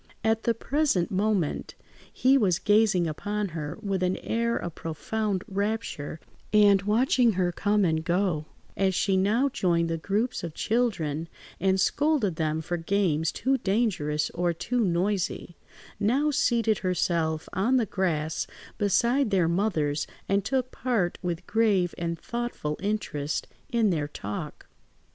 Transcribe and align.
At 0.23 0.45
the 0.45 0.55
present 0.55 1.11
moment 1.11 1.75
he 2.11 2.35
was 2.35 2.57
gazing 2.57 3.05
upon 3.05 3.49
her 3.49 3.77
with 3.83 4.01
an 4.01 4.17
air 4.17 4.57
of 4.57 4.73
profound 4.73 5.43
rapture, 5.47 6.19
and 6.51 6.81
watching 6.81 7.33
her 7.33 7.51
come 7.51 7.85
and 7.85 8.03
go, 8.03 8.47
as 8.75 8.95
she 8.95 9.15
now 9.15 9.47
joined 9.47 9.91
the 9.91 9.99
groups 9.99 10.43
of 10.43 10.55
children 10.55 11.29
and 11.59 11.79
scolded 11.79 12.37
them 12.37 12.61
for 12.61 12.77
games 12.77 13.31
too 13.31 13.59
dangerous 13.59 14.31
or 14.31 14.53
too 14.53 14.79
noisy; 14.79 15.55
now 15.99 16.31
seated 16.31 16.79
herself 16.79 17.47
on 17.53 17.77
the 17.77 17.85
grass 17.85 18.47
beside 18.79 19.29
their 19.29 19.47
mothers 19.47 20.07
and 20.27 20.43
took 20.43 20.71
part 20.71 21.19
with 21.21 21.45
grave 21.45 21.93
and 21.99 22.17
thoughtful 22.17 22.75
interest 22.81 23.45
in 23.69 23.91
their 23.91 24.07
talk. 24.07 24.65